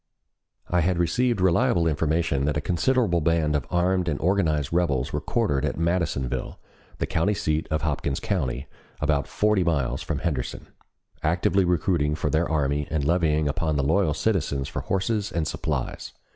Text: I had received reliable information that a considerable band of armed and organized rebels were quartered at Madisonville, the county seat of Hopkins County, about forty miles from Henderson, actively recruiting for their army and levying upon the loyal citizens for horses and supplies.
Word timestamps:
I 0.67 0.81
had 0.81 0.97
received 0.97 1.39
reliable 1.39 1.85
information 1.85 2.45
that 2.45 2.57
a 2.57 2.59
considerable 2.59 3.21
band 3.21 3.55
of 3.55 3.67
armed 3.69 4.07
and 4.09 4.19
organized 4.19 4.73
rebels 4.73 5.13
were 5.13 5.21
quartered 5.21 5.63
at 5.63 5.77
Madisonville, 5.77 6.59
the 6.97 7.05
county 7.05 7.35
seat 7.35 7.67
of 7.69 7.83
Hopkins 7.83 8.19
County, 8.19 8.65
about 8.99 9.27
forty 9.27 9.63
miles 9.63 10.01
from 10.01 10.17
Henderson, 10.17 10.65
actively 11.21 11.65
recruiting 11.65 12.15
for 12.15 12.31
their 12.31 12.49
army 12.49 12.87
and 12.89 13.05
levying 13.05 13.47
upon 13.47 13.75
the 13.77 13.83
loyal 13.83 14.15
citizens 14.15 14.67
for 14.67 14.79
horses 14.81 15.31
and 15.31 15.47
supplies. 15.47 16.13